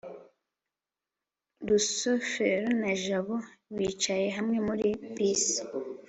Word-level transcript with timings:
rusufero 1.67 2.67
na 2.81 2.91
jabo 3.03 3.35
bicaye 3.75 4.27
hamwe 4.37 4.57
muri 4.67 4.87
bisi 5.15 5.59